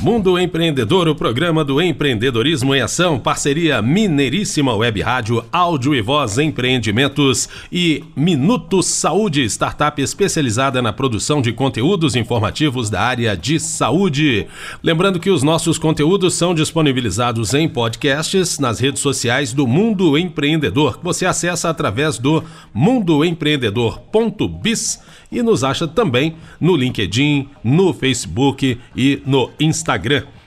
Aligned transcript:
Mundo 0.00 0.38
Empreendedor, 0.38 1.08
o 1.08 1.14
programa 1.14 1.64
do 1.64 1.82
empreendedorismo 1.82 2.72
em 2.72 2.80
ação, 2.80 3.18
parceria 3.18 3.82
Mineiríssima 3.82 4.72
Web 4.72 5.00
Rádio, 5.00 5.44
áudio 5.50 5.92
e 5.92 6.00
voz 6.00 6.38
empreendimentos 6.38 7.48
e 7.70 8.04
Minuto 8.14 8.80
Saúde, 8.80 9.42
startup 9.46 10.00
especializada 10.00 10.80
na 10.80 10.92
produção 10.92 11.42
de 11.42 11.52
conteúdos 11.52 12.14
informativos 12.14 12.88
da 12.88 13.02
área 13.02 13.36
de 13.36 13.58
saúde. 13.58 14.46
Lembrando 14.84 15.18
que 15.18 15.30
os 15.30 15.42
nossos 15.42 15.78
conteúdos 15.78 16.34
são 16.34 16.54
disponibilizados 16.54 17.52
em 17.52 17.68
podcasts 17.68 18.60
nas 18.60 18.78
redes 18.78 19.02
sociais 19.02 19.52
do 19.52 19.66
Mundo 19.66 20.16
Empreendedor, 20.16 21.00
você 21.02 21.26
acessa 21.26 21.68
através 21.68 22.18
do 22.18 22.44
mundoempreendedor.biz 22.72 25.00
e 25.30 25.42
nos 25.42 25.62
acha 25.64 25.86
também 25.88 26.36
no 26.60 26.76
LinkedIn, 26.76 27.48
no 27.64 27.92
Facebook 27.92 28.78
e 28.96 29.20
no 29.26 29.50
Instagram. 29.58 29.87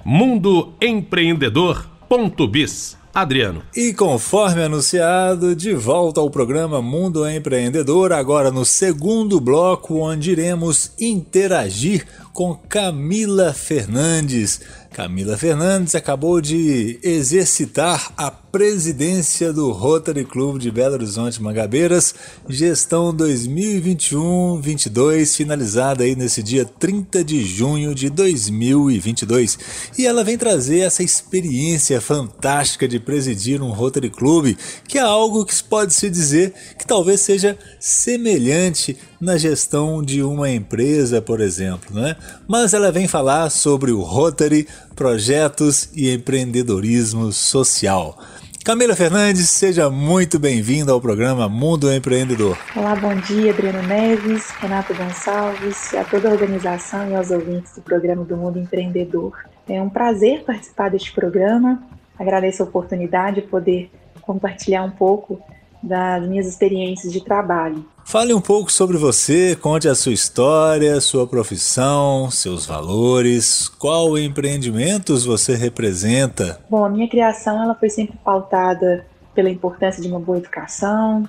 Mundo 0.06 0.76
Empreendedor.biz. 0.80 3.02
Adriano. 3.14 3.62
E 3.76 3.94
conforme 3.94 4.64
anunciado, 4.64 5.54
de 5.54 5.74
volta 5.74 6.22
ao 6.22 6.30
programa 6.30 6.82
Mundo 6.82 7.28
Empreendedor, 7.28 8.14
agora 8.14 8.50
no 8.52 8.64
segundo 8.64 9.42
bloco, 9.42 9.98
onde 9.98 10.32
iremos 10.32 10.94
interagir 10.98 12.08
com 12.34 12.56
Camila 12.56 13.54
Fernandes. 13.54 14.60
Camila 14.92 15.38
Fernandes 15.38 15.96
acabou 15.96 16.42
de 16.42 17.00
exercitar 17.02 18.12
a 18.18 18.30
presidência 18.30 19.54
do 19.54 19.72
Rotary 19.72 20.26
Club 20.26 20.60
de 20.60 20.70
Belo 20.70 20.96
Horizonte 20.96 21.42
Mangabeiras, 21.42 22.14
gestão 22.50 23.16
2021-22, 23.16 25.38
finalizada 25.38 26.04
aí 26.04 26.14
nesse 26.14 26.44
dia 26.44 26.66
30 26.66 27.24
de 27.24 27.42
junho 27.42 27.96
de 27.96 28.10
2022. 28.10 29.58
E 29.98 30.06
ela 30.06 30.26
vem 30.26 30.38
trazer 30.38 30.80
essa 30.80 31.04
experiência 31.04 32.02
fantástica 32.02 32.86
de 32.86 33.00
presidir 33.00 33.62
um 33.62 33.72
Rotary 33.72 34.10
Club, 34.10 34.58
que 34.88 34.98
é 34.98 35.02
algo 35.02 35.46
que 35.46 35.64
pode 35.64 35.94
se 35.94 36.10
dizer 36.10 36.54
que 36.78 36.86
talvez 36.86 37.22
seja 37.22 37.58
semelhante 37.80 38.98
na 39.22 39.38
gestão 39.38 40.02
de 40.02 40.24
uma 40.24 40.50
empresa, 40.50 41.22
por 41.22 41.40
exemplo, 41.40 41.94
né? 41.94 42.16
Mas 42.48 42.74
ela 42.74 42.92
vem 42.92 43.08
falar 43.08 43.52
sobre 43.52 43.92
o 43.92 44.02
Rotary, 44.02 44.68
projetos 44.96 45.90
e 45.94 46.12
empreendedorismo 46.12 47.32
social. 47.32 48.18
Camila 48.66 48.96
Fernandes, 48.96 49.50
seja 49.50 49.90
muito 49.90 50.40
bem-vinda 50.40 50.92
ao 50.92 51.00
programa 51.00 51.48
Mundo 51.48 51.92
Empreendedor. 51.92 52.58
Olá, 52.76 52.96
bom 52.96 53.16
dia, 53.16 53.52
Adriano 53.52 53.88
Neves, 53.88 54.50
Renato 54.60 54.94
Gonçalves, 54.94 55.94
a 55.94 56.04
toda 56.04 56.30
a 56.30 56.32
organização 56.32 57.10
e 57.10 57.16
aos 57.16 57.30
ouvintes 57.30 57.76
do 57.76 57.82
programa 57.82 58.24
do 58.24 58.36
Mundo 58.36 58.60
Empreendedor. 58.60 59.34
É 59.68 59.82
um 59.82 59.90
prazer 59.90 60.44
participar 60.44 60.90
deste 60.90 61.12
programa. 61.12 61.82
Agradeço 62.18 62.62
a 62.62 62.66
oportunidade 62.66 63.42
de 63.42 63.48
poder 63.48 63.92
compartilhar 64.22 64.84
um 64.84 64.92
pouco 64.92 65.42
das 65.82 66.28
minhas 66.28 66.48
experiências 66.48 67.12
de 67.12 67.24
trabalho. 67.24 67.86
Fale 68.04 68.34
um 68.34 68.42
pouco 68.42 68.72
sobre 68.72 68.98
você, 68.98 69.56
conte 69.56 69.88
a 69.88 69.96
sua 69.96 70.12
história, 70.12 71.00
sua 71.00 71.26
profissão, 71.26 72.30
seus 72.30 72.66
valores, 72.66 73.68
qual 73.68 74.18
empreendimentos 74.18 75.24
você 75.26 75.56
representa. 75.56 76.60
Bom, 76.70 76.84
a 76.84 76.90
minha 76.90 77.08
criação 77.08 77.62
ela 77.64 77.74
foi 77.74 77.90
sempre 77.90 78.18
pautada 78.24 79.06
pela 79.34 79.50
importância 79.50 80.02
de 80.02 80.10
uma 80.10 80.20
boa 80.20 80.38
educação, 80.38 81.24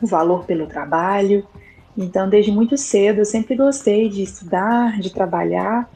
o 0.00 0.06
valor 0.06 0.44
pelo 0.44 0.66
trabalho. 0.66 1.46
Então, 1.96 2.28
desde 2.28 2.50
muito 2.50 2.76
cedo, 2.76 3.18
eu 3.18 3.24
sempre 3.24 3.56
gostei 3.56 4.08
de 4.08 4.22
estudar, 4.22 4.98
de 5.00 5.10
trabalhar. 5.10 5.88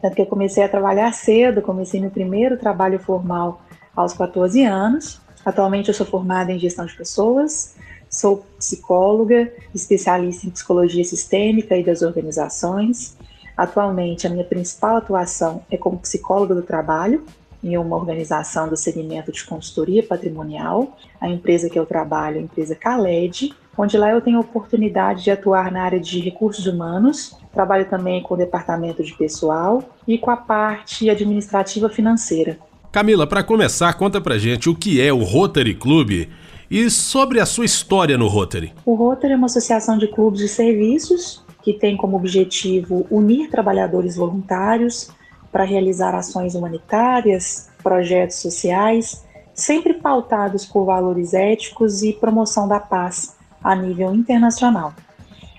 Tanto 0.00 0.14
que 0.14 0.22
eu 0.22 0.26
comecei 0.26 0.62
a 0.62 0.68
trabalhar 0.68 1.12
cedo, 1.12 1.62
comecei 1.62 2.00
meu 2.00 2.10
primeiro 2.10 2.56
trabalho 2.56 2.98
formal 2.98 3.60
aos 3.94 4.12
14 4.12 4.64
anos. 4.64 5.20
Atualmente 5.48 5.88
eu 5.88 5.94
sou 5.94 6.04
formada 6.04 6.52
em 6.52 6.58
gestão 6.58 6.84
de 6.84 6.94
pessoas, 6.94 7.74
sou 8.10 8.44
psicóloga, 8.58 9.50
especialista 9.74 10.46
em 10.46 10.50
psicologia 10.50 11.02
sistêmica 11.02 11.74
e 11.74 11.82
das 11.82 12.02
organizações. 12.02 13.16
Atualmente 13.56 14.26
a 14.26 14.30
minha 14.30 14.44
principal 14.44 14.98
atuação 14.98 15.62
é 15.70 15.78
como 15.78 15.96
psicóloga 16.00 16.54
do 16.54 16.60
trabalho 16.60 17.24
em 17.64 17.78
uma 17.78 17.96
organização 17.96 18.68
do 18.68 18.76
segmento 18.76 19.32
de 19.32 19.42
consultoria 19.42 20.02
patrimonial. 20.02 20.94
A 21.18 21.30
empresa 21.30 21.70
que 21.70 21.78
eu 21.78 21.86
trabalho 21.86 22.36
é 22.36 22.40
a 22.40 22.42
empresa 22.42 22.74
Caled, 22.74 23.56
onde 23.74 23.96
lá 23.96 24.10
eu 24.10 24.20
tenho 24.20 24.36
a 24.36 24.42
oportunidade 24.42 25.24
de 25.24 25.30
atuar 25.30 25.72
na 25.72 25.82
área 25.82 25.98
de 25.98 26.20
recursos 26.20 26.66
humanos. 26.66 27.34
Trabalho 27.54 27.88
também 27.88 28.22
com 28.22 28.34
o 28.34 28.36
departamento 28.36 29.02
de 29.02 29.14
pessoal 29.14 29.82
e 30.06 30.18
com 30.18 30.30
a 30.30 30.36
parte 30.36 31.08
administrativa 31.08 31.88
financeira. 31.88 32.58
Camila, 32.90 33.26
para 33.26 33.42
começar, 33.42 33.92
conta 33.94 34.18
pra 34.18 34.38
gente 34.38 34.70
o 34.70 34.74
que 34.74 34.98
é 34.98 35.12
o 35.12 35.22
Rotary 35.22 35.74
Club 35.74 36.26
e 36.70 36.88
sobre 36.88 37.38
a 37.38 37.44
sua 37.44 37.66
história 37.66 38.16
no 38.16 38.28
Rotary. 38.28 38.72
O 38.84 38.94
Rotary 38.94 39.34
é 39.34 39.36
uma 39.36 39.44
associação 39.44 39.98
de 39.98 40.08
clubes 40.08 40.40
de 40.40 40.48
serviços 40.48 41.44
que 41.62 41.74
tem 41.74 41.98
como 41.98 42.16
objetivo 42.16 43.06
unir 43.10 43.50
trabalhadores 43.50 44.16
voluntários 44.16 45.10
para 45.52 45.64
realizar 45.64 46.14
ações 46.14 46.54
humanitárias, 46.54 47.68
projetos 47.82 48.36
sociais, 48.36 49.22
sempre 49.52 49.92
pautados 49.92 50.64
por 50.64 50.86
valores 50.86 51.34
éticos 51.34 52.02
e 52.02 52.14
promoção 52.14 52.66
da 52.66 52.80
paz 52.80 53.36
a 53.62 53.74
nível 53.76 54.14
internacional. 54.14 54.94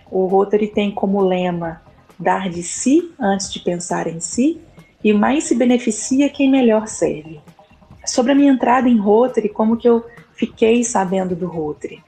O 0.10 0.26
Rotary 0.26 0.68
tem 0.68 0.90
como 0.90 1.22
lema 1.22 1.80
dar 2.18 2.50
de 2.50 2.64
si 2.64 3.12
antes 3.20 3.54
de 3.54 3.60
pensar 3.60 4.08
em 4.08 4.20
si 4.20 4.60
e 5.04 5.14
mais 5.14 5.46
se 5.46 5.56
beneficia 5.56 6.30
quem 6.30 6.50
melhor 6.50 6.88
serve. 6.88 7.40
Sobre 8.06 8.32
a 8.32 8.36
minha 8.36 8.52
entrada 8.52 8.90
em 8.90 8.98
Rotary, 8.98 9.50
como 9.50 9.78
que 9.78 9.88
eu 9.88 10.06
fiquei 10.34 10.84
sabendo 10.84 11.36
do 11.36 11.48
Rotary? 11.48 12.04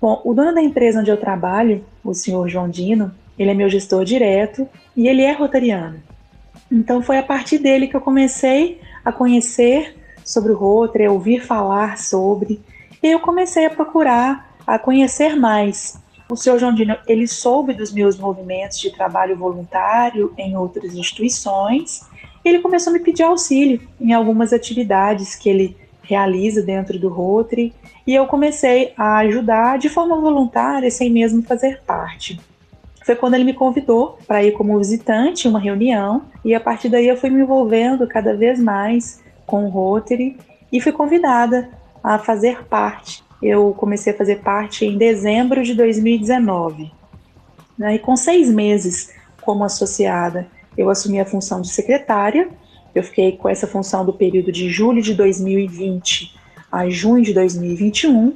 Bom, 0.00 0.20
o 0.24 0.34
dono 0.34 0.54
da 0.54 0.62
empresa 0.62 1.00
onde 1.00 1.10
eu 1.10 1.16
trabalho, 1.16 1.84
o 2.02 2.14
senhor 2.14 2.48
João 2.48 2.68
Dino, 2.68 3.12
ele 3.38 3.50
é 3.50 3.54
meu 3.54 3.68
gestor 3.68 4.04
direto 4.04 4.68
e 4.96 5.08
ele 5.08 5.22
é 5.22 5.32
rotariano. 5.32 6.02
Então 6.70 7.02
foi 7.02 7.18
a 7.18 7.22
partir 7.22 7.58
dele 7.58 7.86
que 7.86 7.96
eu 7.96 8.00
comecei 8.00 8.80
a 9.04 9.12
conhecer 9.12 9.96
sobre 10.24 10.52
o 10.52 10.56
Rotary, 10.56 11.06
a 11.06 11.12
ouvir 11.12 11.44
falar 11.44 11.98
sobre, 11.98 12.60
e 13.02 13.08
eu 13.08 13.20
comecei 13.20 13.66
a 13.66 13.70
procurar, 13.70 14.56
a 14.66 14.78
conhecer 14.78 15.36
mais. 15.36 16.00
O 16.28 16.36
senhor 16.36 16.58
João 16.58 16.74
Dino, 16.74 16.96
ele 17.06 17.26
soube 17.26 17.74
dos 17.74 17.92
meus 17.92 18.16
movimentos 18.16 18.80
de 18.80 18.90
trabalho 18.90 19.36
voluntário 19.36 20.32
em 20.38 20.56
outras 20.56 20.94
instituições 20.94 22.00
ele 22.48 22.60
começou 22.60 22.90
a 22.90 22.94
me 22.94 23.00
pedir 23.00 23.22
auxílio 23.22 23.80
em 24.00 24.12
algumas 24.12 24.52
atividades 24.52 25.34
que 25.34 25.48
ele 25.48 25.76
realiza 26.02 26.62
dentro 26.62 26.98
do 26.98 27.08
Rotary 27.08 27.72
e 28.06 28.14
eu 28.14 28.26
comecei 28.26 28.92
a 28.96 29.18
ajudar 29.18 29.78
de 29.78 29.88
forma 29.88 30.20
voluntária, 30.20 30.90
sem 30.90 31.10
mesmo 31.10 31.42
fazer 31.42 31.80
parte. 31.86 32.40
Foi 33.04 33.16
quando 33.16 33.34
ele 33.34 33.44
me 33.44 33.54
convidou 33.54 34.18
para 34.26 34.42
ir 34.44 34.52
como 34.52 34.78
visitante 34.78 35.46
em 35.46 35.50
uma 35.50 35.60
reunião 35.60 36.22
e 36.44 36.54
a 36.54 36.60
partir 36.60 36.88
daí 36.88 37.08
eu 37.08 37.16
fui 37.16 37.30
me 37.30 37.40
envolvendo 37.40 38.06
cada 38.06 38.34
vez 38.34 38.60
mais 38.60 39.20
com 39.46 39.64
o 39.64 39.68
Rotary 39.68 40.36
e 40.70 40.80
fui 40.80 40.92
convidada 40.92 41.68
a 42.02 42.18
fazer 42.18 42.64
parte. 42.64 43.22
Eu 43.42 43.74
comecei 43.76 44.12
a 44.12 44.16
fazer 44.16 44.40
parte 44.40 44.84
em 44.84 44.96
dezembro 44.96 45.62
de 45.62 45.74
2019. 45.74 46.92
Né? 47.76 47.96
E 47.96 47.98
com 47.98 48.16
seis 48.16 48.48
meses 48.50 49.12
como 49.40 49.64
associada, 49.64 50.46
eu 50.76 50.88
assumi 50.90 51.20
a 51.20 51.26
função 51.26 51.60
de 51.60 51.68
secretária. 51.68 52.48
Eu 52.94 53.02
fiquei 53.02 53.32
com 53.32 53.48
essa 53.48 53.66
função 53.66 54.04
do 54.04 54.12
período 54.12 54.52
de 54.52 54.68
julho 54.68 55.02
de 55.02 55.14
2020 55.14 56.34
a 56.70 56.88
junho 56.88 57.22
de 57.22 57.34
2021. 57.34 58.34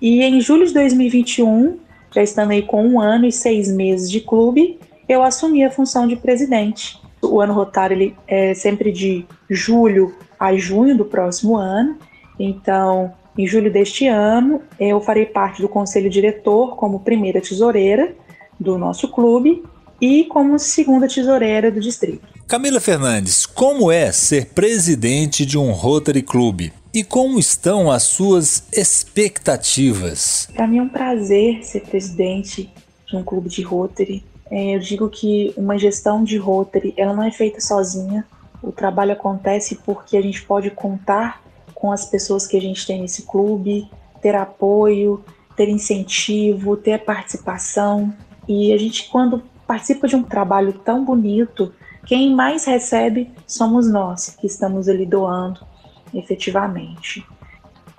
E 0.00 0.22
em 0.22 0.40
julho 0.40 0.66
de 0.66 0.72
2021, 0.72 1.78
já 2.14 2.22
estando 2.22 2.52
aí 2.52 2.62
com 2.62 2.86
um 2.86 3.00
ano 3.00 3.26
e 3.26 3.32
seis 3.32 3.70
meses 3.70 4.10
de 4.10 4.20
clube, 4.20 4.78
eu 5.08 5.22
assumi 5.22 5.64
a 5.64 5.70
função 5.70 6.06
de 6.06 6.16
presidente. 6.16 6.98
O 7.22 7.40
ano 7.40 7.52
rotário 7.52 7.94
ele 7.94 8.16
é 8.26 8.54
sempre 8.54 8.90
de 8.90 9.26
julho 9.48 10.14
a 10.38 10.54
junho 10.56 10.96
do 10.96 11.04
próximo 11.04 11.56
ano. 11.56 11.98
Então, 12.38 13.12
em 13.36 13.46
julho 13.46 13.70
deste 13.70 14.06
ano, 14.06 14.62
eu 14.78 15.00
farei 15.00 15.26
parte 15.26 15.60
do 15.60 15.68
conselho 15.68 16.08
diretor 16.08 16.76
como 16.76 17.00
primeira 17.00 17.40
tesoureira 17.40 18.14
do 18.58 18.78
nosso 18.78 19.08
clube 19.08 19.62
e 20.00 20.24
como 20.24 20.58
segunda 20.58 21.08
tesoureira 21.08 21.70
do 21.70 21.80
distrito. 21.80 22.26
Camila 22.46 22.80
Fernandes, 22.80 23.44
como 23.44 23.90
é 23.90 24.12
ser 24.12 24.46
presidente 24.46 25.44
de 25.44 25.58
um 25.58 25.72
Rotary 25.72 26.22
Club? 26.22 26.70
E 26.94 27.04
como 27.04 27.38
estão 27.38 27.90
as 27.90 28.04
suas 28.04 28.64
expectativas? 28.72 30.48
Para 30.54 30.66
mim 30.66 30.78
é 30.78 30.82
um 30.82 30.88
prazer 30.88 31.64
ser 31.64 31.80
presidente 31.80 32.72
de 33.06 33.16
um 33.16 33.22
clube 33.22 33.48
de 33.48 33.62
Rotary. 33.62 34.24
É, 34.50 34.76
eu 34.76 34.78
digo 34.78 35.08
que 35.08 35.52
uma 35.56 35.76
gestão 35.76 36.22
de 36.22 36.36
Rotary 36.36 36.94
ela 36.96 37.14
não 37.14 37.22
é 37.22 37.30
feita 37.30 37.60
sozinha. 37.60 38.24
O 38.62 38.72
trabalho 38.72 39.12
acontece 39.12 39.76
porque 39.84 40.16
a 40.16 40.22
gente 40.22 40.42
pode 40.42 40.70
contar 40.70 41.42
com 41.74 41.92
as 41.92 42.06
pessoas 42.06 42.46
que 42.46 42.56
a 42.56 42.60
gente 42.60 42.86
tem 42.86 43.00
nesse 43.00 43.22
clube, 43.22 43.90
ter 44.22 44.34
apoio, 44.34 45.22
ter 45.56 45.68
incentivo, 45.68 46.76
ter 46.76 47.04
participação. 47.04 48.14
E 48.48 48.72
a 48.72 48.78
gente, 48.78 49.08
quando 49.10 49.42
participa 49.66 50.06
de 50.06 50.16
um 50.16 50.22
trabalho 50.22 50.72
tão 50.72 51.04
bonito, 51.04 51.72
quem 52.06 52.34
mais 52.34 52.64
recebe 52.64 53.32
somos 53.46 53.90
nós, 53.90 54.36
que 54.40 54.46
estamos 54.46 54.88
ali 54.88 55.04
doando 55.04 55.66
efetivamente. 56.14 57.26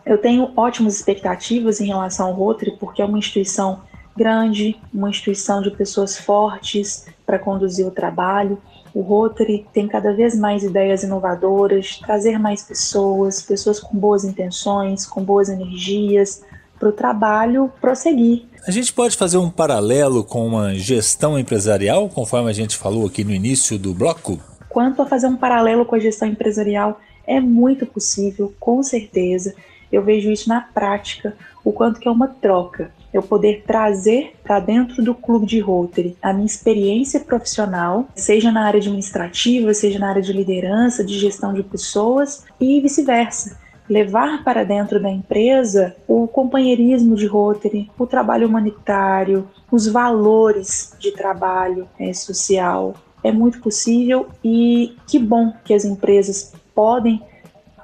Eu 0.05 0.17
tenho 0.17 0.51
ótimas 0.55 0.95
expectativas 0.95 1.81
em 1.81 1.87
relação 1.87 2.27
ao 2.27 2.33
Rotary, 2.33 2.77
porque 2.79 3.01
é 3.01 3.05
uma 3.05 3.17
instituição 3.17 3.81
grande, 4.15 4.79
uma 4.93 5.09
instituição 5.09 5.61
de 5.61 5.69
pessoas 5.71 6.17
fortes 6.17 7.05
para 7.25 7.37
conduzir 7.37 7.85
o 7.85 7.91
trabalho. 7.91 8.57
O 8.93 9.01
Rotary 9.01 9.67
tem 9.73 9.87
cada 9.87 10.13
vez 10.13 10.37
mais 10.37 10.63
ideias 10.63 11.03
inovadoras, 11.03 11.99
trazer 11.99 12.39
mais 12.39 12.63
pessoas, 12.63 13.41
pessoas 13.41 13.79
com 13.79 13.97
boas 13.97 14.23
intenções, 14.23 15.05
com 15.05 15.21
boas 15.23 15.49
energias, 15.49 16.41
para 16.79 16.89
o 16.89 16.93
trabalho 16.93 17.71
prosseguir. 17.81 18.45
A 18.67 18.71
gente 18.71 18.91
pode 18.91 19.15
fazer 19.15 19.37
um 19.37 19.49
paralelo 19.49 20.25
com 20.25 20.45
uma 20.45 20.75
gestão 20.75 21.39
empresarial, 21.39 22.09
conforme 22.09 22.49
a 22.49 22.53
gente 22.53 22.75
falou 22.75 23.07
aqui 23.07 23.23
no 23.23 23.31
início 23.31 23.79
do 23.79 23.93
bloco? 23.93 24.41
Quanto 24.67 25.01
a 25.01 25.05
fazer 25.05 25.27
um 25.27 25.37
paralelo 25.37 25.85
com 25.85 25.95
a 25.95 25.99
gestão 25.99 26.27
empresarial, 26.27 26.99
é 27.25 27.39
muito 27.39 27.85
possível, 27.85 28.53
com 28.59 28.83
certeza. 28.83 29.55
Eu 29.89 30.03
vejo 30.03 30.29
isso 30.29 30.49
na 30.49 30.59
prática, 30.59 31.33
o 31.63 31.71
quanto 31.71 31.97
que 31.97 32.09
é 32.09 32.11
uma 32.11 32.27
troca. 32.27 32.91
Eu 33.13 33.23
poder 33.23 33.63
trazer 33.65 34.33
para 34.43 34.59
dentro 34.59 35.01
do 35.01 35.15
clube 35.15 35.45
de 35.45 35.61
Rotary 35.61 36.17
a 36.21 36.33
minha 36.33 36.45
experiência 36.45 37.21
profissional, 37.21 38.09
seja 38.17 38.51
na 38.51 38.65
área 38.65 38.81
administrativa, 38.81 39.73
seja 39.73 39.97
na 39.97 40.09
área 40.09 40.21
de 40.21 40.33
liderança, 40.33 41.05
de 41.05 41.17
gestão 41.17 41.53
de 41.53 41.63
pessoas 41.63 42.43
e 42.59 42.81
vice-versa 42.81 43.65
levar 43.89 44.44
para 44.44 44.63
dentro 44.63 45.01
da 45.01 45.10
empresa 45.10 45.95
o 46.07 46.28
companheirismo 46.28 47.16
de 47.16 47.25
Rotary, 47.25 47.89
o 47.98 48.06
trabalho 48.06 48.48
humanitário, 48.48 49.48
os 49.72 49.88
valores 49.88 50.95
de 51.00 51.12
trabalho 51.12 51.88
é, 52.00 52.13
social. 52.13 52.95
É 53.24 53.31
muito 53.31 53.60
possível 53.62 54.28
e 54.44 54.95
que 55.07 55.18
bom 55.18 55.54
que 55.63 55.74
as 55.74 55.86
empresas 55.86 56.54
podem 56.75 57.22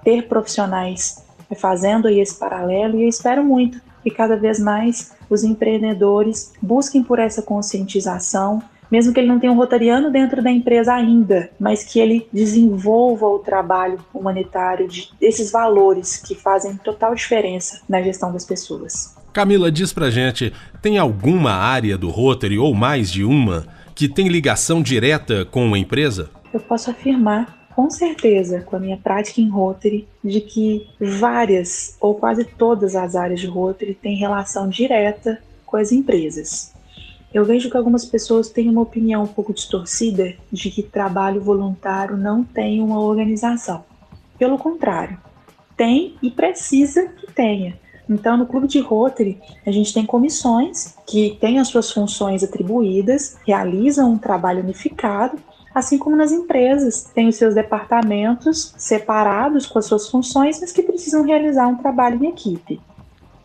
ter 0.03 0.27
profissionais 0.27 1.23
fazendo 1.55 2.07
aí 2.07 2.19
esse 2.19 2.37
paralelo 2.37 2.97
e 2.97 3.03
eu 3.03 3.09
espero 3.09 3.43
muito 3.43 3.79
que 4.01 4.09
cada 4.09 4.35
vez 4.35 4.59
mais 4.59 5.13
os 5.29 5.43
empreendedores 5.43 6.53
busquem 6.61 7.03
por 7.03 7.19
essa 7.19 7.41
conscientização 7.41 8.61
mesmo 8.91 9.13
que 9.13 9.19
ele 9.19 9.27
não 9.27 9.39
tenha 9.39 9.51
um 9.51 9.57
rotariano 9.57 10.11
dentro 10.11 10.41
da 10.41 10.51
empresa 10.51 10.93
ainda, 10.93 11.49
mas 11.59 11.83
que 11.83 11.99
ele 11.99 12.27
desenvolva 12.31 13.27
o 13.27 13.39
trabalho 13.39 13.99
humanitário 14.13 14.87
de, 14.87 15.09
desses 15.19 15.51
valores 15.51 16.17
que 16.17 16.35
fazem 16.35 16.75
total 16.77 17.15
diferença 17.15 17.81
na 17.87 18.01
gestão 18.01 18.31
das 18.31 18.45
pessoas. 18.45 19.15
Camila, 19.31 19.71
diz 19.71 19.91
pra 19.91 20.11
gente, 20.11 20.53
tem 20.81 20.97
alguma 20.97 21.51
área 21.51 21.97
do 21.97 22.09
Rotary 22.09 22.59
ou 22.59 22.73
mais 22.73 23.11
de 23.11 23.23
uma 23.23 23.65
que 23.95 24.07
tem 24.07 24.27
ligação 24.27 24.81
direta 24.81 25.45
com 25.45 25.73
a 25.73 25.79
empresa? 25.79 26.29
Eu 26.53 26.59
posso 26.59 26.91
afirmar 26.91 27.63
com 27.75 27.89
certeza, 27.89 28.61
com 28.61 28.75
a 28.75 28.79
minha 28.79 28.97
prática 28.97 29.41
em 29.41 29.49
Rotary, 29.49 30.07
de 30.23 30.41
que 30.41 30.87
várias 30.99 31.97
ou 31.99 32.15
quase 32.15 32.45
todas 32.45 32.95
as 32.95 33.15
áreas 33.15 33.39
de 33.39 33.47
Rotary 33.47 33.95
têm 33.95 34.15
relação 34.15 34.69
direta 34.69 35.41
com 35.65 35.77
as 35.77 35.91
empresas. 35.91 36.71
Eu 37.33 37.43
vejo 37.43 37.69
que 37.69 37.75
algumas 37.75 38.05
pessoas 38.05 38.49
têm 38.49 38.69
uma 38.69 38.81
opinião 38.81 39.23
um 39.23 39.27
pouco 39.27 39.53
distorcida 39.53 40.35
de 40.51 40.69
que 40.69 40.83
trabalho 40.83 41.41
voluntário 41.41 42.15
não 42.15 42.43
tem 42.43 42.79
uma 42.79 42.99
organização. 42.99 43.83
Pelo 44.37 44.57
contrário, 44.57 45.17
tem 45.75 46.15
e 46.21 46.29
precisa 46.29 47.07
que 47.07 47.31
tenha. 47.31 47.79
Então, 48.07 48.37
no 48.37 48.45
Clube 48.45 48.67
de 48.67 48.79
Rotary, 48.79 49.39
a 49.65 49.71
gente 49.71 49.93
tem 49.93 50.05
comissões 50.05 50.95
que 51.07 51.37
têm 51.39 51.59
as 51.59 51.69
suas 51.69 51.91
funções 51.91 52.43
atribuídas, 52.43 53.37
realizam 53.47 54.11
um 54.11 54.17
trabalho 54.17 54.61
unificado, 54.61 55.39
assim 55.73 55.97
como 55.97 56.15
nas 56.15 56.31
empresas, 56.31 57.09
têm 57.15 57.27
os 57.27 57.35
seus 57.35 57.55
departamentos 57.55 58.75
separados 58.77 59.65
com 59.65 59.79
as 59.79 59.85
suas 59.85 60.07
funções, 60.07 60.59
mas 60.59 60.71
que 60.71 60.83
precisam 60.83 61.23
realizar 61.23 61.67
um 61.67 61.77
trabalho 61.77 62.23
em 62.23 62.29
equipe. 62.29 62.79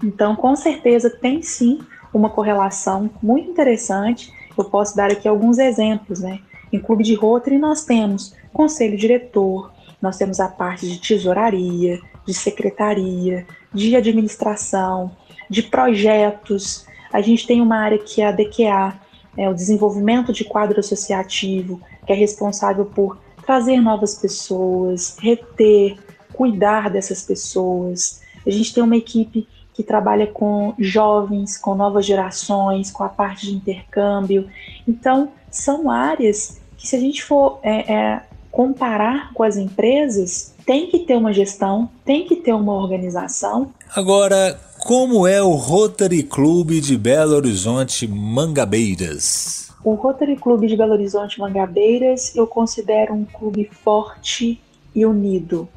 Então, 0.02 0.37
com 0.37 0.55
certeza, 0.55 1.08
tem 1.08 1.40
sim 1.40 1.81
uma 2.19 2.31
correlação 2.31 3.09
muito 3.23 3.50
interessante. 3.50 4.32
Eu 4.56 4.65
posso 4.65 4.97
dar 4.97 5.11
aqui 5.11 5.29
alguns 5.29 5.59
exemplos, 5.59 6.20
né? 6.20 6.41
Em 6.73 6.79
clube 6.79 7.05
de 7.05 7.15
Rotary 7.15 7.59
nós 7.59 7.85
temos 7.85 8.35
conselho 8.53 8.97
diretor, 8.97 9.73
nós 10.03 10.17
temos 10.17 10.41
a 10.41 10.49
parte 10.49 10.88
de 10.88 10.99
tesouraria, 10.99 12.00
de 12.26 12.35
secretaria, 12.35 13.47
de 13.73 13.97
administração, 13.97 15.12
de 15.49 15.62
projetos. 15.62 16.87
A 17.12 17.20
gente 17.20 17.47
tem 17.47 17.61
uma 17.61 17.76
área 17.76 17.99
que 17.99 18.21
é 18.21 18.26
a 18.26 18.32
DQA, 18.32 19.00
é 19.37 19.49
o 19.49 19.55
desenvolvimento 19.55 20.32
de 20.32 20.44
quadro 20.44 20.81
associativo, 20.81 21.81
que 22.05 22.12
é 22.12 22.17
responsável 22.17 22.85
por 22.85 23.19
trazer 23.47 23.81
novas 23.81 24.17
pessoas, 24.17 25.17
reter, 25.19 25.97
cuidar 26.32 26.91
dessas 26.91 27.23
pessoas. 27.23 28.21
A 28.47 28.50
gente 28.50 28.75
tem 28.75 28.82
uma 28.82 28.97
equipe 28.97 29.47
que 29.79 29.85
trabalha 29.85 30.27
com 30.27 30.75
jovens, 30.77 31.57
com 31.57 31.73
novas 31.73 32.05
gerações, 32.05 32.91
com 32.91 33.05
a 33.05 33.09
parte 33.09 33.47
de 33.47 33.55
intercâmbio. 33.55 34.49
Então, 34.89 35.29
são 35.53 35.89
áreas 35.89 36.61
que, 36.77 36.89
se 36.89 36.97
a 36.97 36.99
gente 36.99 37.23
for 37.23 37.61
é, 37.63 37.93
é, 37.93 38.23
comparar 38.51 39.33
com 39.33 39.45
as 39.45 39.57
empresas, 39.57 40.53
tem 40.67 40.89
que 40.89 40.99
ter 40.99 41.15
uma 41.15 41.33
gestão, 41.33 41.89
tem 42.05 42.27
que 42.27 42.35
ter 42.35 42.53
uma 42.53 42.75
organização. 42.75 43.71
Agora, 43.95 44.59
como 44.81 45.29
é 45.29 45.41
o 45.41 45.53
Rotary 45.53 46.25
Clube 46.25 46.81
de 46.81 46.99
Belo 46.99 47.37
Horizonte 47.37 48.09
Mangabeiras? 48.09 49.71
O 49.85 49.95
Rotary 49.95 50.35
Clube 50.35 50.67
de 50.67 50.77
Belo 50.77 50.95
Horizonte 50.95 51.39
Mangabeiras 51.39 52.35
eu 52.35 52.49
considero 52.49 53.15
um 53.15 53.25
clube 53.25 53.71
forte 53.71 54.61
e 54.93 55.07
unido. 55.07 55.69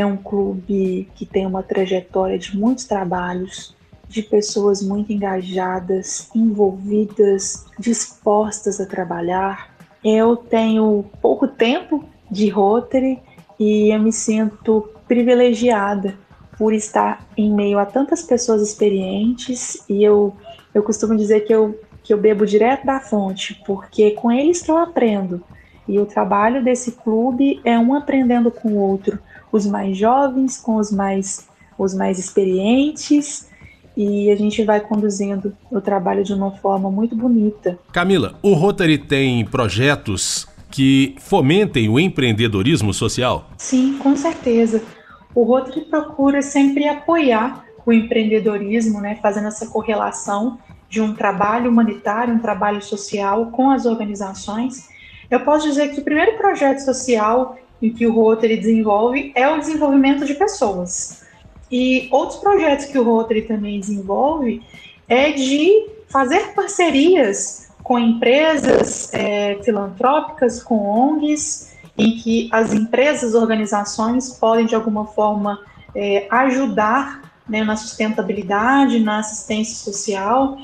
É 0.00 0.06
um 0.06 0.16
clube 0.16 1.10
que 1.14 1.26
tem 1.26 1.44
uma 1.44 1.62
trajetória 1.62 2.38
de 2.38 2.56
muitos 2.56 2.86
trabalhos, 2.86 3.76
de 4.08 4.22
pessoas 4.22 4.82
muito 4.82 5.12
engajadas, 5.12 6.30
envolvidas, 6.34 7.66
dispostas 7.78 8.80
a 8.80 8.86
trabalhar. 8.86 9.74
Eu 10.02 10.38
tenho 10.38 11.04
pouco 11.20 11.46
tempo 11.46 12.02
de 12.30 12.48
Rotary 12.48 13.18
e 13.58 13.94
eu 13.94 14.00
me 14.00 14.10
sinto 14.10 14.88
privilegiada 15.06 16.16
por 16.56 16.72
estar 16.72 17.22
em 17.36 17.52
meio 17.52 17.78
a 17.78 17.84
tantas 17.84 18.22
pessoas 18.22 18.62
experientes 18.62 19.84
e 19.86 20.02
eu, 20.02 20.34
eu 20.72 20.82
costumo 20.82 21.14
dizer 21.14 21.40
que 21.40 21.52
eu, 21.52 21.78
que 22.02 22.14
eu 22.14 22.16
bebo 22.16 22.46
direto 22.46 22.86
da 22.86 23.00
fonte, 23.00 23.60
porque 23.66 24.12
com 24.12 24.32
eles 24.32 24.62
que 24.62 24.70
eu 24.70 24.78
aprendo. 24.78 25.42
E 25.86 25.98
o 25.98 26.06
trabalho 26.06 26.64
desse 26.64 26.92
clube 26.92 27.60
é 27.66 27.78
um 27.78 27.94
aprendendo 27.94 28.50
com 28.50 28.70
o 28.70 28.78
outro 28.78 29.18
os 29.52 29.66
mais 29.66 29.96
jovens 29.96 30.56
com 30.56 30.76
os 30.76 30.90
mais, 30.90 31.48
os 31.78 31.94
mais 31.94 32.18
experientes 32.18 33.48
e 33.96 34.30
a 34.30 34.36
gente 34.36 34.64
vai 34.64 34.80
conduzindo 34.80 35.54
o 35.70 35.80
trabalho 35.80 36.24
de 36.24 36.32
uma 36.32 36.52
forma 36.52 36.90
muito 36.90 37.14
bonita. 37.16 37.78
Camila, 37.92 38.38
o 38.42 38.54
Rotary 38.54 38.98
tem 38.98 39.44
projetos 39.44 40.48
que 40.70 41.16
fomentem 41.18 41.88
o 41.88 41.98
empreendedorismo 41.98 42.94
social? 42.94 43.50
Sim, 43.58 43.98
com 43.98 44.14
certeza. 44.16 44.82
O 45.34 45.42
Rotary 45.42 45.82
procura 45.82 46.42
sempre 46.42 46.88
apoiar 46.88 47.64
o 47.84 47.92
empreendedorismo, 47.92 49.00
né, 49.00 49.18
fazendo 49.20 49.48
essa 49.48 49.66
correlação 49.66 50.58
de 50.88 51.00
um 51.00 51.14
trabalho 51.14 51.70
humanitário, 51.70 52.34
um 52.34 52.38
trabalho 52.38 52.82
social 52.82 53.46
com 53.46 53.70
as 53.70 53.86
organizações. 53.86 54.88
Eu 55.30 55.40
posso 55.40 55.68
dizer 55.68 55.88
que 55.94 56.00
o 56.00 56.04
primeiro 56.04 56.36
projeto 56.36 56.80
social 56.80 57.56
em 57.80 57.90
que 57.90 58.06
o 58.06 58.12
Rotary 58.12 58.56
desenvolve 58.56 59.32
é 59.34 59.48
o 59.48 59.58
desenvolvimento 59.58 60.24
de 60.24 60.34
pessoas. 60.34 61.22
E 61.70 62.08
outros 62.10 62.38
projetos 62.40 62.86
que 62.86 62.98
o 62.98 63.04
Rotary 63.04 63.42
também 63.42 63.78
desenvolve 63.78 64.62
é 65.08 65.32
de 65.32 65.86
fazer 66.08 66.52
parcerias 66.54 67.70
com 67.82 67.98
empresas 67.98 69.12
é, 69.14 69.58
filantrópicas, 69.62 70.62
com 70.62 70.76
ONGs, 70.76 71.70
em 71.96 72.16
que 72.16 72.48
as 72.52 72.72
empresas, 72.72 73.34
organizações 73.34 74.30
podem 74.30 74.66
de 74.66 74.74
alguma 74.74 75.06
forma 75.06 75.60
é, 75.94 76.26
ajudar 76.30 77.32
né, 77.48 77.64
na 77.64 77.76
sustentabilidade, 77.76 79.00
na 79.00 79.18
assistência 79.18 79.76
social. 79.76 80.56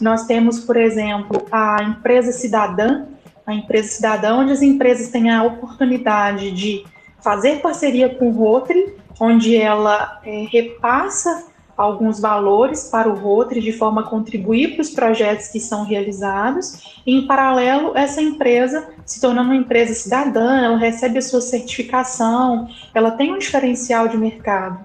Nós 0.00 0.24
temos, 0.24 0.60
por 0.60 0.76
exemplo, 0.76 1.46
a 1.52 1.82
empresa 1.82 2.32
cidadã, 2.32 3.04
a 3.46 3.54
empresa 3.54 3.88
cidadã, 3.88 4.36
onde 4.36 4.52
as 4.52 4.62
empresas 4.62 5.08
têm 5.08 5.30
a 5.30 5.42
oportunidade 5.42 6.50
de 6.50 6.84
fazer 7.20 7.60
parceria 7.60 8.08
com 8.08 8.28
o 8.28 8.32
Rotary, 8.32 8.94
onde 9.20 9.56
ela 9.56 10.20
é, 10.24 10.46
repassa 10.50 11.46
alguns 11.76 12.20
valores 12.20 12.88
para 12.90 13.08
o 13.08 13.14
Rotary 13.14 13.60
de 13.60 13.72
forma 13.72 14.02
a 14.02 14.04
contribuir 14.04 14.74
para 14.74 14.82
os 14.82 14.90
projetos 14.90 15.48
que 15.48 15.58
são 15.58 15.84
realizados. 15.84 17.00
E, 17.06 17.16
em 17.16 17.26
paralelo, 17.26 17.96
essa 17.96 18.20
empresa 18.20 18.88
se 19.04 19.20
tornando 19.20 19.50
uma 19.50 19.56
empresa 19.56 19.94
cidadã, 19.94 20.64
ela 20.64 20.76
recebe 20.76 21.18
a 21.18 21.22
sua 21.22 21.40
certificação, 21.40 22.68
ela 22.94 23.12
tem 23.12 23.32
um 23.32 23.38
diferencial 23.38 24.08
de 24.08 24.16
mercado. 24.16 24.78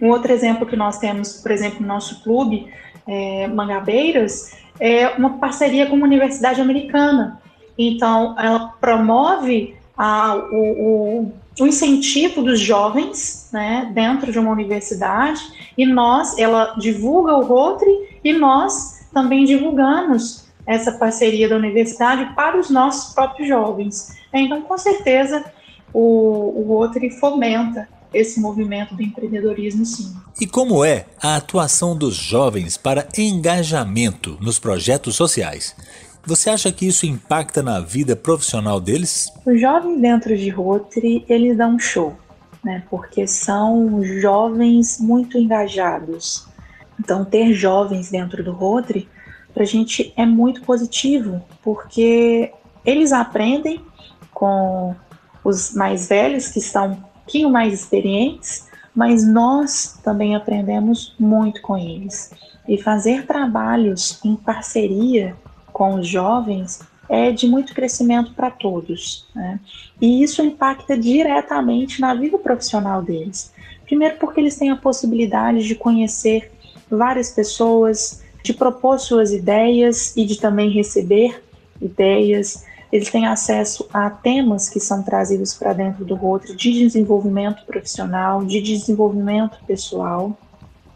Um 0.00 0.08
outro 0.08 0.32
exemplo 0.32 0.66
que 0.66 0.76
nós 0.76 0.98
temos, 0.98 1.34
por 1.34 1.50
exemplo, 1.50 1.80
no 1.80 1.86
nosso 1.86 2.22
clube, 2.22 2.68
é, 3.06 3.46
Mangabeiras, 3.46 4.56
é 4.80 5.08
uma 5.10 5.38
parceria 5.38 5.86
com 5.86 5.94
uma 5.94 6.06
universidade 6.06 6.60
americana. 6.60 7.40
Então, 7.76 8.34
ela 8.38 8.74
promove 8.80 9.74
a, 9.96 10.34
o, 10.34 11.22
o, 11.22 11.32
o, 11.60 11.66
incentivo 11.66 12.42
dos 12.42 12.60
jovens 12.60 13.48
né, 13.52 13.90
dentro 13.92 14.30
de 14.32 14.38
uma 14.38 14.50
universidade 14.50 15.40
e 15.76 15.86
nós, 15.86 16.38
ela 16.38 16.74
divulga 16.78 17.36
o 17.36 17.44
Rotary 17.44 18.18
e 18.22 18.32
nós 18.32 19.06
também 19.12 19.44
divulgamos 19.44 20.44
essa 20.66 20.92
parceria 20.92 21.48
da 21.48 21.56
universidade 21.56 22.34
para 22.34 22.58
os 22.58 22.70
nossos 22.70 23.14
próprios 23.14 23.48
jovens. 23.48 24.16
Então, 24.32 24.62
com 24.62 24.78
certeza, 24.78 25.44
o, 25.92 26.60
o 26.60 26.64
Rotary 26.68 27.10
fomenta 27.10 27.88
esse 28.12 28.40
movimento 28.40 28.94
do 28.94 29.02
empreendedorismo, 29.02 29.84
sim. 29.84 30.14
E 30.40 30.46
como 30.46 30.84
é 30.84 31.06
a 31.20 31.36
atuação 31.36 31.96
dos 31.96 32.14
jovens 32.14 32.76
para 32.76 33.08
engajamento 33.18 34.38
nos 34.40 34.58
projetos 34.58 35.16
sociais? 35.16 35.74
Você 36.26 36.48
acha 36.48 36.72
que 36.72 36.86
isso 36.86 37.04
impacta 37.04 37.62
na 37.62 37.80
vida 37.80 38.16
profissional 38.16 38.80
deles? 38.80 39.30
Os 39.44 39.60
jovens 39.60 40.00
dentro 40.00 40.36
de 40.36 40.48
Rotary, 40.48 41.24
eles 41.28 41.56
dão 41.56 41.74
um 41.74 41.78
show, 41.78 42.16
né? 42.64 42.82
Porque 42.88 43.26
são 43.26 44.02
jovens 44.02 44.98
muito 44.98 45.36
engajados. 45.36 46.46
Então, 46.98 47.24
ter 47.24 47.52
jovens 47.52 48.10
dentro 48.10 48.42
do 48.42 48.52
Rotary, 48.52 49.08
para 49.52 49.64
a 49.64 49.66
gente 49.66 50.12
é 50.16 50.24
muito 50.24 50.62
positivo, 50.62 51.42
porque 51.62 52.52
eles 52.84 53.12
aprendem 53.12 53.80
com 54.32 54.94
os 55.44 55.74
mais 55.74 56.08
velhos 56.08 56.48
que 56.48 56.58
estão 56.58 57.04
pouquinho 57.24 57.50
mais 57.50 57.72
experientes, 57.72 58.66
mas 58.94 59.26
nós 59.26 59.98
também 60.02 60.36
aprendemos 60.36 61.14
muito 61.18 61.60
com 61.62 61.76
eles. 61.76 62.30
E 62.68 62.80
fazer 62.80 63.26
trabalhos 63.26 64.20
em 64.24 64.36
parceria 64.36 65.36
com 65.74 65.96
os 65.96 66.08
jovens 66.08 66.80
é 67.06 67.30
de 67.30 67.46
muito 67.46 67.74
crescimento 67.74 68.32
para 68.32 68.50
todos. 68.50 69.26
Né? 69.34 69.60
E 70.00 70.22
isso 70.22 70.40
impacta 70.40 70.96
diretamente 70.96 72.00
na 72.00 72.14
vida 72.14 72.38
profissional 72.38 73.02
deles. 73.02 73.52
Primeiro, 73.84 74.16
porque 74.16 74.40
eles 74.40 74.56
têm 74.56 74.70
a 74.70 74.76
possibilidade 74.76 75.66
de 75.66 75.74
conhecer 75.74 76.50
várias 76.90 77.30
pessoas, 77.30 78.22
de 78.42 78.54
propor 78.54 78.98
suas 78.98 79.32
ideias 79.32 80.16
e 80.16 80.24
de 80.24 80.40
também 80.40 80.70
receber 80.70 81.42
ideias 81.82 82.64
eles 82.94 83.10
têm 83.10 83.26
acesso 83.26 83.88
a 83.92 84.08
temas 84.08 84.68
que 84.68 84.78
são 84.78 85.02
trazidos 85.02 85.52
para 85.52 85.72
dentro 85.72 86.04
do 86.04 86.14
Rotary 86.14 86.54
de 86.54 86.72
desenvolvimento 86.74 87.66
profissional, 87.66 88.44
de 88.44 88.60
desenvolvimento 88.60 89.58
pessoal, 89.66 90.38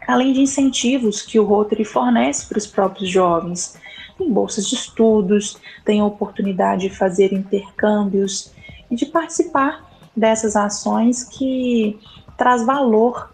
além 0.07 0.31
de 0.31 0.39
incentivos 0.39 1.21
que 1.21 1.37
o 1.37 1.43
Rotary 1.43 1.83
fornece 1.83 2.45
para 2.47 2.57
os 2.57 2.65
próprios 2.65 3.09
jovens. 3.09 3.75
Tem 4.19 4.31
bolsas 4.31 4.67
de 4.67 4.75
estudos, 4.75 5.57
tem 5.85 6.01
a 6.01 6.05
oportunidade 6.05 6.89
de 6.89 6.95
fazer 6.95 7.31
intercâmbios 7.31 8.51
e 8.91 8.95
de 8.95 9.05
participar 9.05 9.89
dessas 10.15 10.57
ações 10.57 11.23
que 11.23 11.97
traz 12.37 12.65
valor 12.65 13.31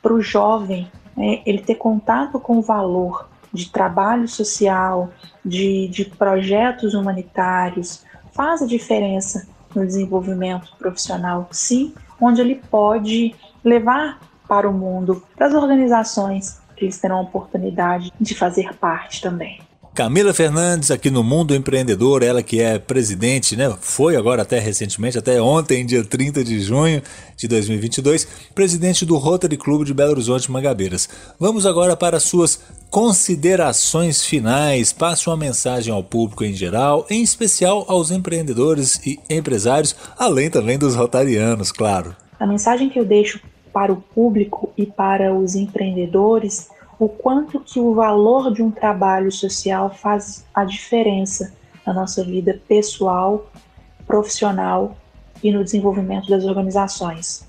para 0.00 0.14
o 0.14 0.22
jovem, 0.22 0.90
né? 1.16 1.42
ele 1.44 1.58
ter 1.58 1.74
contato 1.74 2.38
com 2.38 2.58
o 2.58 2.62
valor 2.62 3.28
de 3.52 3.68
trabalho 3.68 4.28
social, 4.28 5.10
de, 5.44 5.88
de 5.88 6.04
projetos 6.04 6.94
humanitários, 6.94 8.04
faz 8.32 8.62
a 8.62 8.66
diferença 8.66 9.48
no 9.74 9.84
desenvolvimento 9.84 10.72
profissional, 10.78 11.48
sim, 11.50 11.92
onde 12.20 12.40
ele 12.40 12.54
pode 12.70 13.34
levar 13.64 14.20
para 14.46 14.70
o 14.70 14.72
mundo, 14.72 15.20
para 15.36 15.48
as 15.48 15.54
organizações 15.54 16.60
que 16.76 16.84
eles 16.84 17.00
terão 17.00 17.18
a 17.18 17.22
oportunidade 17.22 18.12
de 18.20 18.34
fazer 18.36 18.72
parte 18.76 19.20
também. 19.20 19.60
Camila 19.98 20.32
Fernandes, 20.32 20.92
aqui 20.92 21.10
no 21.10 21.24
Mundo 21.24 21.52
Empreendedor, 21.56 22.22
ela 22.22 22.40
que 22.40 22.60
é 22.60 22.78
presidente, 22.78 23.56
né? 23.56 23.68
Foi 23.80 24.14
agora 24.14 24.42
até 24.42 24.60
recentemente, 24.60 25.18
até 25.18 25.42
ontem, 25.42 25.84
dia 25.84 26.04
30 26.04 26.44
de 26.44 26.60
junho 26.60 27.02
de 27.36 27.48
2022, 27.48 28.24
presidente 28.54 29.04
do 29.04 29.16
Rotary 29.16 29.56
Clube 29.56 29.84
de 29.84 29.92
Belo 29.92 30.12
Horizonte 30.12 30.52
Magabeiras. 30.52 31.08
Vamos 31.36 31.66
agora 31.66 31.96
para 31.96 32.20
suas 32.20 32.62
considerações 32.88 34.24
finais. 34.24 34.92
Passe 34.92 35.28
uma 35.28 35.36
mensagem 35.36 35.92
ao 35.92 36.04
público 36.04 36.44
em 36.44 36.54
geral, 36.54 37.04
em 37.10 37.20
especial 37.20 37.84
aos 37.88 38.12
empreendedores 38.12 39.04
e 39.04 39.18
empresários, 39.28 39.96
além 40.16 40.48
também 40.48 40.78
dos 40.78 40.94
rotarianos, 40.94 41.72
claro. 41.72 42.14
A 42.38 42.46
mensagem 42.46 42.88
que 42.88 43.00
eu 43.00 43.04
deixo 43.04 43.40
para 43.72 43.92
o 43.92 43.96
público 43.96 44.72
e 44.78 44.86
para 44.86 45.34
os 45.34 45.56
empreendedores 45.56 46.68
o 46.98 47.08
quanto 47.08 47.60
que 47.60 47.78
o 47.78 47.94
valor 47.94 48.52
de 48.52 48.62
um 48.62 48.70
trabalho 48.70 49.30
social 49.30 49.90
faz 49.90 50.44
a 50.52 50.64
diferença 50.64 51.54
na 51.86 51.92
nossa 51.92 52.24
vida 52.24 52.60
pessoal, 52.66 53.50
profissional 54.06 54.96
e 55.42 55.52
no 55.52 55.62
desenvolvimento 55.62 56.28
das 56.28 56.44
organizações. 56.44 57.46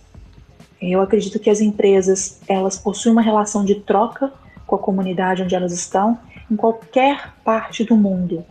Eu 0.79 1.01
acredito 1.01 1.39
que 1.39 1.49
as 1.49 1.59
empresas, 1.59 2.39
elas 2.47 2.77
possuem 2.77 3.13
uma 3.13 3.21
relação 3.21 3.65
de 3.65 3.75
troca 3.75 4.31
com 4.65 4.75
a 4.75 4.79
comunidade 4.79 5.41
onde 5.41 5.55
elas 5.55 5.73
estão, 5.73 6.17
em 6.49 6.55
qualquer 6.55 7.33
parte 7.43 7.83
do 7.83 7.97
mundo, 7.97 8.45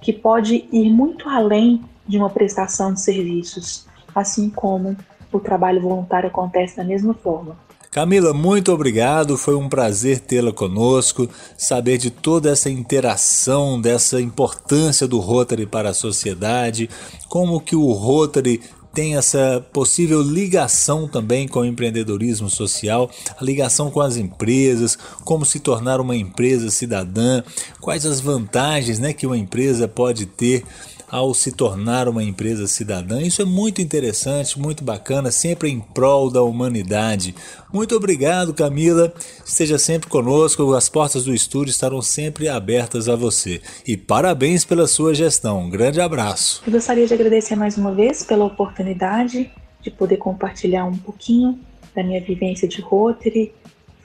que 0.00 0.12
pode 0.12 0.66
ir 0.72 0.90
muito 0.90 1.28
além 1.28 1.84
de 2.06 2.16
uma 2.16 2.30
prestação 2.30 2.92
de 2.92 3.00
serviços, 3.00 3.86
assim 4.14 4.48
como 4.48 4.96
o 5.30 5.38
trabalho 5.38 5.80
voluntário 5.80 6.28
acontece 6.28 6.76
da 6.76 6.84
mesma 6.84 7.12
forma. 7.12 7.67
Camila, 7.90 8.34
muito 8.34 8.70
obrigado. 8.70 9.38
Foi 9.38 9.54
um 9.54 9.68
prazer 9.68 10.20
tê-la 10.20 10.52
conosco, 10.52 11.28
saber 11.56 11.96
de 11.96 12.10
toda 12.10 12.50
essa 12.50 12.68
interação, 12.68 13.80
dessa 13.80 14.20
importância 14.20 15.08
do 15.08 15.18
Rotary 15.18 15.66
para 15.66 15.90
a 15.90 15.94
sociedade, 15.94 16.88
como 17.28 17.60
que 17.60 17.74
o 17.74 17.90
Rotary 17.92 18.60
tem 18.92 19.16
essa 19.16 19.64
possível 19.72 20.20
ligação 20.20 21.06
também 21.06 21.46
com 21.46 21.60
o 21.60 21.64
empreendedorismo 21.64 22.50
social, 22.50 23.10
a 23.38 23.44
ligação 23.44 23.90
com 23.90 24.00
as 24.00 24.16
empresas, 24.16 24.98
como 25.24 25.46
se 25.46 25.60
tornar 25.60 26.00
uma 26.00 26.16
empresa 26.16 26.70
cidadã, 26.70 27.42
quais 27.80 28.04
as 28.04 28.20
vantagens 28.20 28.98
né, 28.98 29.12
que 29.12 29.26
uma 29.26 29.36
empresa 29.38 29.86
pode 29.86 30.26
ter 30.26 30.64
ao 31.10 31.32
se 31.32 31.52
tornar 31.52 32.08
uma 32.08 32.22
empresa 32.22 32.66
cidadã. 32.66 33.20
Isso 33.20 33.40
é 33.42 33.44
muito 33.44 33.80
interessante, 33.80 34.58
muito 34.58 34.84
bacana, 34.84 35.30
sempre 35.30 35.70
em 35.70 35.80
prol 35.80 36.30
da 36.30 36.42
humanidade. 36.42 37.34
Muito 37.72 37.96
obrigado, 37.96 38.52
Camila. 38.54 39.12
Esteja 39.44 39.78
sempre 39.78 40.08
conosco, 40.08 40.74
as 40.74 40.88
portas 40.88 41.24
do 41.24 41.34
estúdio 41.34 41.70
estarão 41.70 42.02
sempre 42.02 42.48
abertas 42.48 43.08
a 43.08 43.16
você. 43.16 43.60
E 43.86 43.96
parabéns 43.96 44.64
pela 44.64 44.86
sua 44.86 45.14
gestão. 45.14 45.60
Um 45.60 45.70
grande 45.70 46.00
abraço. 46.00 46.62
Eu 46.66 46.72
gostaria 46.72 47.06
de 47.06 47.14
agradecer 47.14 47.56
mais 47.56 47.76
uma 47.76 47.94
vez 47.94 48.22
pela 48.22 48.44
oportunidade 48.44 49.50
de 49.80 49.90
poder 49.90 50.18
compartilhar 50.18 50.84
um 50.84 50.96
pouquinho 50.96 51.58
da 51.94 52.02
minha 52.02 52.20
vivência 52.20 52.68
de 52.68 52.80
Rotary, 52.80 53.52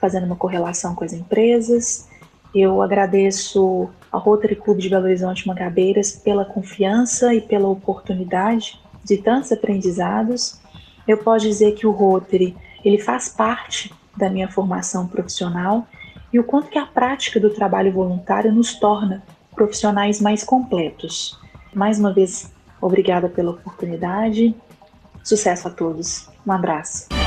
fazendo 0.00 0.26
uma 0.26 0.36
correlação 0.36 0.94
com 0.94 1.04
as 1.04 1.12
empresas 1.12 2.06
eu 2.54 2.80
agradeço 2.80 3.90
ao 4.12 4.20
Rotary 4.20 4.54
Clube 4.54 4.80
de 4.80 4.88
Belo 4.88 5.06
Horizonte 5.06 5.46
Mangabeiras 5.46 6.12
pela 6.12 6.44
confiança 6.44 7.34
e 7.34 7.40
pela 7.40 7.68
oportunidade 7.68 8.80
de 9.02 9.18
tantos 9.18 9.50
aprendizados. 9.50 10.60
Eu 11.06 11.18
posso 11.18 11.46
dizer 11.46 11.72
que 11.72 11.86
o 11.86 11.90
Rotary 11.90 12.56
ele 12.84 12.98
faz 12.98 13.28
parte 13.28 13.92
da 14.16 14.30
minha 14.30 14.48
formação 14.48 15.08
profissional 15.08 15.86
e 16.32 16.38
o 16.38 16.44
quanto 16.44 16.70
que 16.70 16.78
a 16.78 16.86
prática 16.86 17.40
do 17.40 17.50
trabalho 17.50 17.92
voluntário 17.92 18.52
nos 18.52 18.74
torna 18.74 19.22
profissionais 19.54 20.20
mais 20.20 20.44
completos. 20.44 21.38
Mais 21.74 21.98
uma 21.98 22.12
vez, 22.12 22.52
obrigada 22.80 23.28
pela 23.28 23.50
oportunidade. 23.50 24.54
Sucesso 25.24 25.68
a 25.68 25.70
todos. 25.70 26.28
Um 26.46 26.52
abraço. 26.52 27.23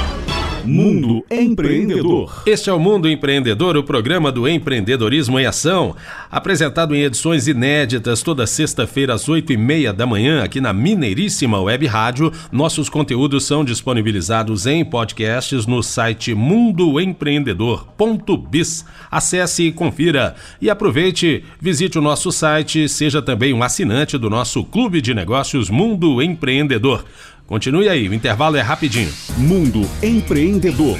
Mundo 0.67 1.23
Empreendedor. 1.31 2.43
Este 2.45 2.69
é 2.69 2.73
o 2.73 2.79
Mundo 2.79 3.09
Empreendedor, 3.09 3.77
o 3.77 3.83
programa 3.83 4.33
do 4.33 4.49
empreendedorismo 4.49 5.39
em 5.39 5.45
ação, 5.45 5.95
apresentado 6.29 6.93
em 6.93 7.03
edições 7.03 7.47
inéditas 7.47 8.21
toda 8.21 8.45
sexta-feira 8.45 9.13
às 9.13 9.29
oito 9.29 9.53
e 9.53 9.57
meia 9.57 9.93
da 9.93 10.05
manhã 10.05 10.43
aqui 10.43 10.59
na 10.59 10.73
Mineiríssima 10.73 11.61
Web 11.61 11.87
Rádio. 11.87 12.33
Nossos 12.51 12.89
conteúdos 12.89 13.45
são 13.45 13.63
disponibilizados 13.63 14.65
em 14.65 14.83
podcasts 14.83 15.65
no 15.65 15.81
site 15.81 16.35
mundoempreendedor.biz. 16.35 18.83
Acesse 19.09 19.63
e 19.63 19.71
confira. 19.71 20.35
E 20.61 20.69
aproveite, 20.69 21.45
visite 21.61 21.97
o 21.97 22.01
nosso 22.01 22.29
site, 22.29 22.89
seja 22.89 23.21
também 23.21 23.53
um 23.53 23.63
assinante 23.63 24.17
do 24.17 24.29
nosso 24.29 24.65
Clube 24.65 24.99
de 24.99 25.13
Negócios 25.13 25.69
Mundo 25.69 26.21
Empreendedor. 26.21 27.05
Continue 27.47 27.87
aí, 27.87 28.09
o 28.09 28.13
intervalo 28.13 28.57
é 28.57 28.61
rapidinho. 28.61 29.09
Mundo 29.37 29.89
Empreendedor, 30.03 30.97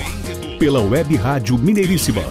pela 0.57 0.79
Web 0.79 1.13
Rádio 1.17 1.57
Mineiríssima. 1.57 2.23